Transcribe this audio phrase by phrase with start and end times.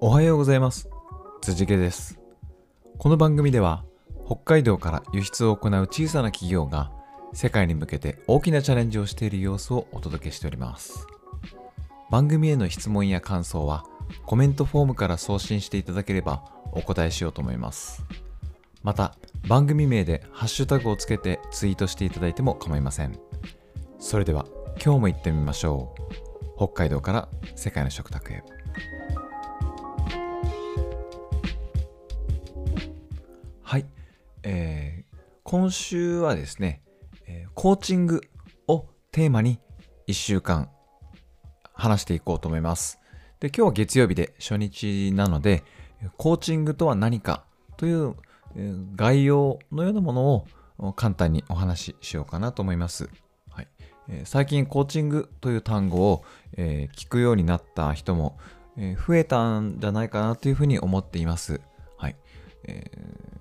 [0.00, 0.88] おはようございます。
[1.40, 2.18] 辻毛です。
[2.98, 3.84] この番組では
[4.26, 6.90] 北海道から輸出を行う小さな企業が
[7.32, 11.06] 世界に向けて大きなチャレンジをしている様子をお届けしております。
[12.10, 13.84] 番組への質問や感想は
[14.26, 18.04] コメントフォームから送信していただければお答えしようと思います。
[18.82, 19.14] また
[19.46, 23.18] 番組名でハッシュタグをつけてツイートしていただいても構いません。
[23.98, 24.46] それでは
[24.82, 26.56] 今日も行ってみましょう。
[26.56, 28.42] 北海道から世界の食卓へ。
[33.70, 33.86] はい、
[34.42, 36.82] えー今週はですね、
[37.28, 38.20] えーコーチング
[38.66, 39.60] をテーマに
[40.08, 40.70] 1週間
[41.72, 42.98] 話していこうと思います。
[43.38, 45.62] で、今日は月曜日で初日なので、
[46.16, 47.44] コーチングとは何か
[47.76, 48.16] という
[48.56, 50.44] え概要のようなもの
[50.78, 53.08] を簡単にお話ししようかなと思います。
[53.50, 53.68] はい
[54.08, 56.24] えー最近コーチングという単語を、
[56.56, 58.36] えー聞くようになった人も、
[58.76, 61.60] えー増えたんじゃないかなというふうに思っています。
[61.96, 62.16] はい
[62.64, 63.39] えー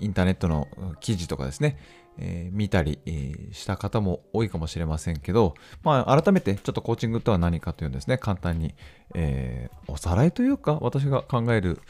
[0.00, 0.68] インターネットの
[1.00, 1.78] 記事とかですね、
[2.18, 8.74] えー見たり、えーした方も多いかもしれませんけど、まあ、改めてちょっとコーチングとは何かというのですね、簡単に、
[9.14, 11.80] えーおさらいというか、私が考える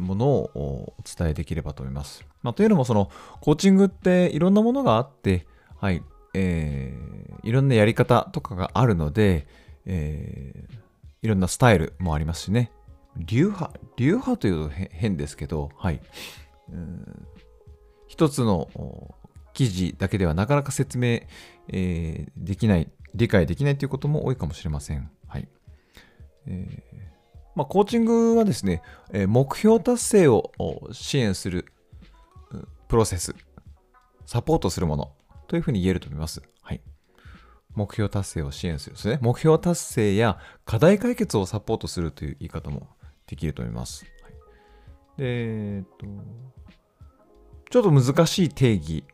[0.00, 2.24] ものをお伝えできればと思います。
[2.42, 5.46] まあ、というのも、その、コーチングっていろんなものがあって、
[5.80, 6.02] はい、
[6.34, 9.46] えーいろんなやり方とかがあるので、
[9.86, 10.80] えー
[11.22, 12.72] いろんなスタイルもありますしね、
[13.16, 16.00] 流派、流派というと変ですけど、はい、
[18.20, 18.68] 一つの
[19.54, 21.22] 記事だけではなかなか説明、
[21.68, 25.10] えーできない、理解できないということも多いかもしれません。
[25.26, 25.48] はい。
[26.46, 26.82] えー
[27.56, 28.82] まあ、コーチングはですね、
[29.14, 30.52] えー目標達成を
[30.92, 31.64] 支援する
[32.88, 33.34] プロセス、
[34.26, 35.12] サポートするもの
[35.48, 36.42] というふうに言えると思います。
[36.60, 36.82] はい。
[37.74, 39.18] 目標達成を支援するですね。
[39.22, 42.86] 目標達成や課題解決をサポートするという言い方も
[43.26, 44.04] できると思います。
[44.22, 44.32] はい、
[45.16, 46.06] で、えっと、
[47.70, 49.04] ちょっと難しい定義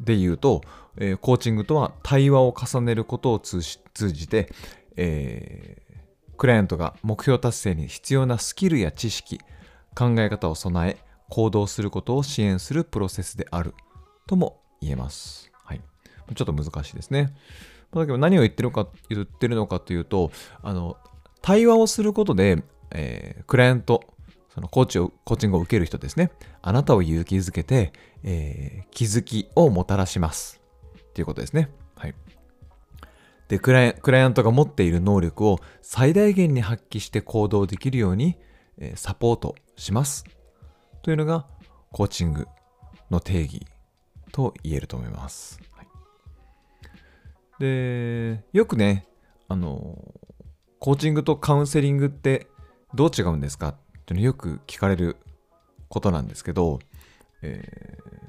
[0.00, 0.62] で言うと、
[0.96, 4.52] えーコーチングとは対話を重ねることを通じて、
[4.96, 5.90] えー
[6.36, 9.38] クライアントが目標達成に必要なスキルや知識、
[9.94, 10.96] 考え方を備え、
[11.28, 13.74] 行動することを支援するプロセスである
[14.26, 15.52] とも言えます。
[15.64, 15.82] はい。
[16.34, 17.34] ちょっと難しいですね。
[17.94, 20.30] だけど何を言ってるか言ってるのかというと、
[20.62, 20.96] あの、
[21.42, 24.02] 対話をすることで、えークライアント、
[24.52, 26.30] そのコーチを、コーチングを受ける人ですね。
[26.60, 27.92] あなたを勇気づけて、
[28.24, 30.60] えー気づきをもたらします。
[30.98, 31.70] っていうことですね。
[31.94, 32.14] はい。
[33.48, 38.36] でクライ、クライアントが持っている能力を最大限に発揮して行動できるように、
[38.78, 40.24] えーサポートします。
[41.02, 41.46] というのが、
[41.92, 42.48] コーチング
[43.10, 43.66] の定義
[44.32, 45.60] と言えると思います。
[45.72, 45.86] はい、
[47.60, 49.06] で、よくね、
[49.48, 50.14] あの、
[50.78, 52.48] コーチングとカウンセリングって
[52.94, 53.68] どう違うんですか？
[53.68, 53.76] っ
[54.10, 55.16] ていうのよく聞かれる
[55.88, 56.80] ことなんですけど、
[57.42, 58.20] えー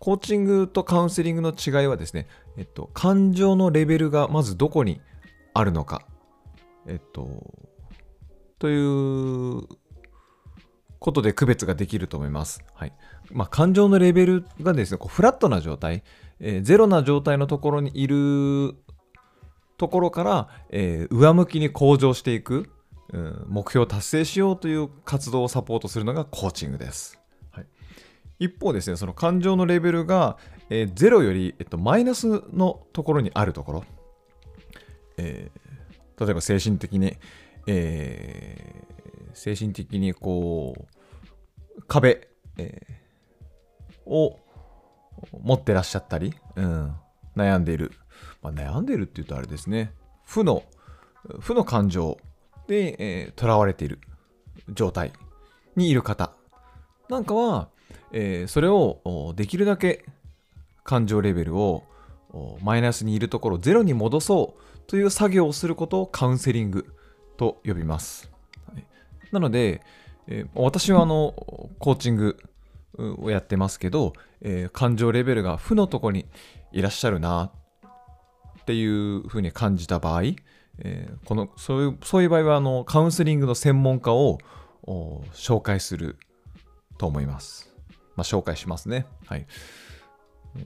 [0.00, 2.26] コーチングとカウンセリングの違いはですね、
[2.58, 5.00] えっと、感情のレベルがまずどこに
[5.54, 6.02] あるのか、
[6.86, 7.26] えっと、
[8.58, 9.62] という
[10.98, 12.62] ことで区別ができると思います。
[12.74, 12.92] はい。
[13.32, 16.02] まあ、感情のレベルがですね、こうフラットな状態、
[16.38, 18.74] えーゼロな状態のところにいる
[19.78, 22.70] ところから、えー上向きに向上していく、
[23.12, 27.20] うん目標を達成しようという活動をサポートするのがコーチングです。
[27.50, 27.66] はい、
[28.38, 30.38] 一方ですね、その感情のレベルが、
[30.70, 33.84] えーゼロより、えっと、マイナスのところにあるところ、
[35.18, 37.16] えー例えば精神的に、
[37.66, 38.84] えー
[39.34, 42.94] 精神的にこう、壁、えー
[44.06, 44.38] を
[45.42, 46.94] 持ってらっしゃったり、うん、
[47.36, 47.92] 悩んでいる、
[48.42, 49.92] まあ、悩んでいるって言うとあれですね。
[50.24, 50.62] 負の
[51.40, 52.18] 負の感情
[52.66, 53.98] で、えー、囚われている
[54.70, 55.12] 状態
[55.76, 56.32] にいる方
[57.08, 57.68] なんかは、
[58.12, 60.04] えーそれをできるだけ
[60.84, 61.84] 感情レベルを
[62.62, 66.86] マイナスにいるところゼロに戻そうという作業をすることをカウンセリング
[67.36, 68.30] と呼びます。
[68.66, 68.84] はい
[69.32, 69.82] なので、
[70.28, 71.34] えー私はあの
[71.78, 72.38] コーチング
[73.18, 76.26] をやってますけど、えー感情レベルが負のとこに
[76.72, 77.50] いらっしゃるな
[78.60, 80.22] っていうふうに感じた場合、
[80.78, 84.38] えーこのそういうそういう場合はあのカウンセリングの専門家を
[85.32, 86.18] 紹介する
[86.98, 87.74] と思います。
[88.16, 89.06] まあ、紹介しますね。
[89.26, 89.46] はい。
[90.56, 90.64] えー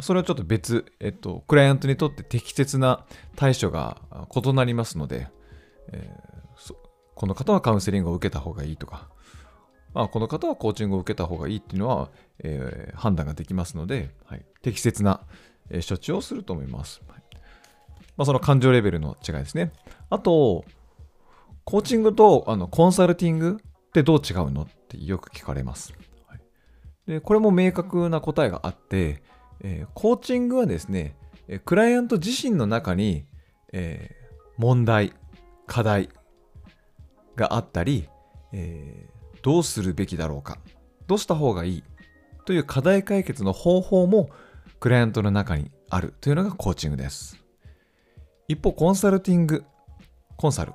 [0.00, 3.04] それはちょっと別、えっと、クライアントにとって適切な
[3.36, 4.00] 対処が
[4.34, 5.28] 異なりますので、
[5.88, 6.76] えーそ
[7.14, 9.10] この方はカウンセリングを受けた方がいいとか、
[9.94, 15.20] まあ、この方はコーチングを受けた方がいいっていうのは、えー判断ができますので、はい、適切な、
[15.88, 17.02] 処置をすると思います。
[17.06, 17.21] はい
[18.16, 19.72] まあ、その感情レベルの違いですね。
[20.10, 20.64] あと、
[21.64, 25.94] コーチングとあのコンサルティングってどう違うのってよく聞かれます。
[26.26, 26.40] はい、
[27.06, 29.22] でこれも明確な答えがあって、
[29.60, 31.16] えー、コーチングはですね、
[31.64, 33.26] クライアント自身の中に、
[33.72, 35.12] えー、問題、
[35.66, 36.08] 課題
[37.36, 38.08] があったり、
[38.52, 40.58] えー、どうするべきだろうか、
[41.06, 41.84] どうした方がいい
[42.44, 44.30] という課題解決の方法も
[44.80, 47.41] クライアントの中にあるというのがコーチングです。
[48.48, 49.64] 一方、コンサルティング、
[50.36, 50.72] コンサル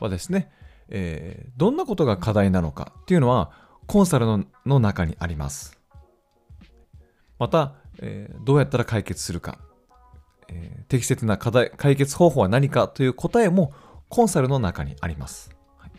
[0.00, 0.50] はですね、
[0.88, 3.52] えー、どんなことが課題なのかっていうのは
[3.86, 5.78] コンサルのの中にあります。
[7.38, 9.58] また、えー、どうやったら解決するか、
[10.48, 13.72] えー、適切な課題解決方法は何かという答えも
[14.08, 15.54] コンサルの中にあります。
[15.78, 15.90] はい、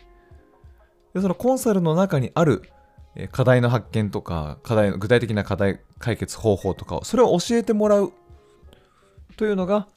[1.14, 2.62] でそのコンサルの中にある
[3.32, 8.12] 課題の発見とか課題具体的な課題解決方法とかをそれを教えてもらう
[9.36, 9.88] というのが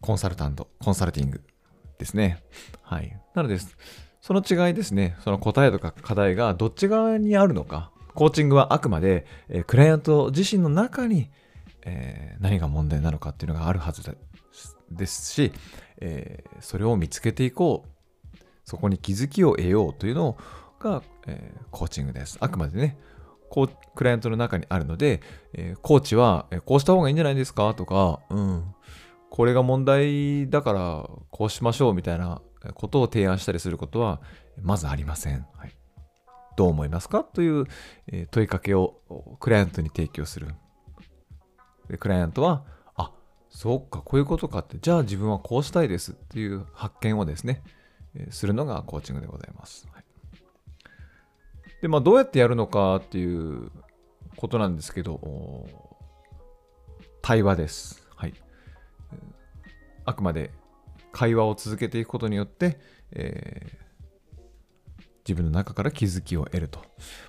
[0.00, 1.42] コンサルタントコンサルティング
[1.98, 2.42] ですね。
[2.82, 3.16] はい。
[3.34, 3.58] なので、
[4.20, 11.30] その違いですね、その答えとか課題がどっち側にあるのか、コーチングはあくまで、え、クライアント自身の中に、
[11.82, 14.02] えー、何が問題なのかっていうのがあるはず
[14.90, 15.52] ですし、
[15.98, 20.36] えー、それを見つけていこう、そこに気づきを得ようというの
[20.78, 22.38] が、えコーチングです。
[22.40, 22.98] あくまでね、
[23.50, 25.20] こうクライアントの中にあるので、
[25.52, 27.74] えコーチは、えこうした方がいいんじゃないですか？
[27.74, 28.74] とか、うん、
[29.30, 32.42] これが問題だからこうしましょうみたいな
[32.74, 34.20] ことを提案したりすることは
[34.60, 35.46] まずありません。
[35.56, 35.76] はい、
[36.56, 37.64] どう思いますかという
[38.30, 39.00] 問いかけを
[39.38, 40.48] クライアントに提供する。
[41.88, 43.12] でクライアントは、あ
[43.48, 47.62] そうか、こういうことかって、じゃあ自分はこうしたいですっていう発見をですね、
[48.30, 49.88] するのがコーチングでございます。
[49.92, 50.04] はい、
[51.82, 53.70] で、まあ、どうやってやるのかっていう
[54.36, 55.66] ことなんですけど、
[57.22, 57.99] 対話です。
[60.10, 60.50] あくまで
[61.12, 62.78] 会話を続けていくことによって、
[63.12, 66.80] えー、自分の中から気づきを得ると。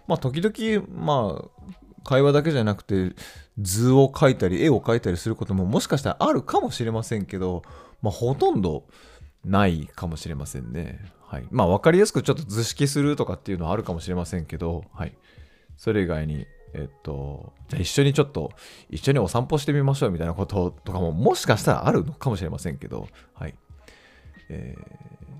[0.08, 1.64] まあ、時々、まあ、
[2.04, 3.14] 会話だけじゃなくて
[3.60, 7.62] 図を描いたり絵を描いたりすることももしかしたらあるかもしれませんけど、
[8.02, 8.88] まあ、ほとんど
[9.46, 11.00] ないかもしれませんね。
[11.22, 11.48] はい。
[11.50, 15.18] まあ、分かりやすくちょっと図式するとかっていうのはあるかもしれませんけど、はい。
[15.78, 18.52] それ以外に、えっと、じゃあ一緒にちょっと、
[18.90, 23.56] 一緒にお散歩してみましょうみたいなこととかも、もしかしたらあるのかもしれませんけど、はい。
[24.50, 24.84] えー、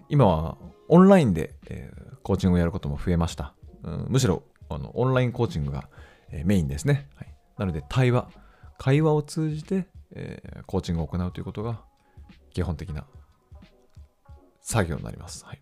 [0.10, 0.58] 今は
[0.88, 3.54] オンラインで、えー、コーチングをやることも増えました。
[3.84, 5.90] うん、むしろあのオンラインコーチングが、
[6.30, 7.10] えー、メインですね。
[7.16, 8.30] はい、なので、対話、
[8.78, 11.82] 会話を通じて、えー、コーチングを行うということが
[12.54, 13.06] 基本的な
[14.62, 15.46] 作業になります。
[15.46, 15.62] はい、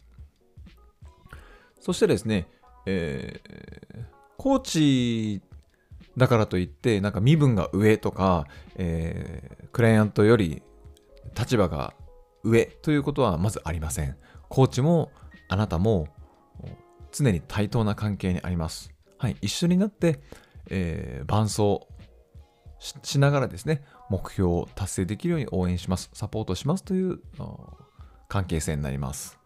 [1.80, 2.48] そしてですね、
[2.86, 4.06] えー、
[4.38, 5.42] コーチ
[6.20, 8.46] だからといって、なんか身分が上とか、
[8.76, 10.62] えー、クライアントより
[11.36, 11.96] 立場が
[12.44, 14.16] 上ということはまずありません。
[14.50, 15.12] コーチも
[15.48, 16.08] あなたも
[17.12, 18.92] 常に対等な関係にあります。
[19.18, 20.22] はい、一緒になって、
[20.70, 21.88] えー、伴走
[23.04, 27.20] しながらですね、目標を達成できるように応援します、サポートしますという
[28.28, 29.40] 関係性になります。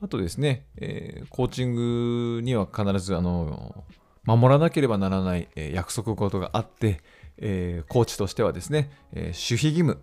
[0.00, 3.84] あとですね、えー、コーチングには必ずあの
[4.26, 7.00] 守らなければならない、え、約束事があって、
[7.38, 10.02] えー、コーチとしてはですね、えー、守秘義務、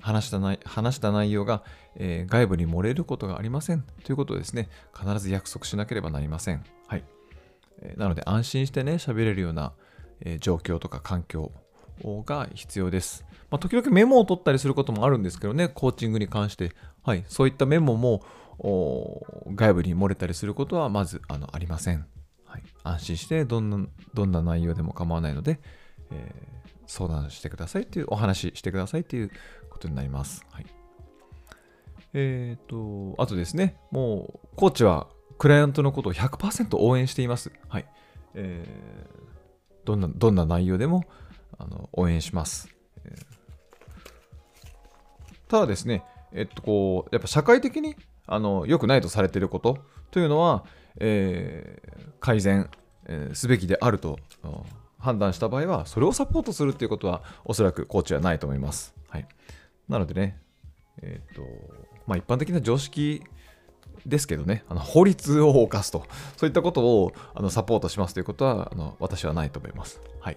[0.00, 1.62] 話した内話した内容が、
[1.96, 6.64] えー、外部に漏れることがありませんということをですね、必ず約束しなければなりません。
[6.86, 7.04] はい。
[7.96, 9.72] なので安心してね、喋れるような、
[10.20, 11.52] えー、状況とか環境
[12.04, 13.24] が必要です。
[13.50, 16.72] まあ、時々メモを取ったりすることもあるんですけどね、コーチングに関して、
[17.02, 18.22] はい、そういったメモも
[19.54, 22.06] 外部に漏れたりすることはまずあのありません。
[22.48, 25.60] はい、安心してどんなどんな内容でも構わないので、
[26.10, 29.30] えー、相談してくださいっていうお話ししてくださいっていう
[29.70, 30.44] ことになります。
[30.50, 30.66] はい、
[32.14, 37.52] えっ、ー、と、あとですね、もうコーチはクライアントのことを100%応援しています。
[37.68, 37.86] はい。
[38.34, 41.04] えー、どんな、どんな内容でも
[41.58, 42.74] あの応援します。
[43.04, 43.16] えー、
[45.48, 47.96] ただですね、えっと、こう、やっぱ社会的に
[48.28, 49.78] あの良くないとされていること
[50.10, 50.64] というのは、
[51.00, 52.70] えー、改善、
[53.06, 54.18] えー、すべきであると
[54.98, 58.94] 判断した場合は、それをサポートするっていうことは、おそらくコーチはないと思います。
[59.08, 59.28] はい、
[59.88, 60.38] なのでね、
[61.02, 61.42] えっ、と、
[62.06, 63.22] まあ、一般的な常識
[64.06, 66.04] ですけどね、あの法律を犯すと、
[66.36, 70.00] そういったことをあのサポートしますということはあの私はないと思います。
[70.20, 70.36] はい。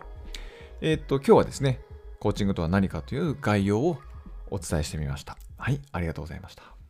[0.82, 1.80] えっ、と、今日はですね、
[2.20, 3.98] コーチングとは何かという概要を
[4.52, 5.38] お伝えしてみました。
[5.58, 6.81] はい、ありがとうございました。